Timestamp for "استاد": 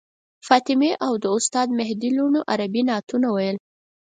1.37-1.67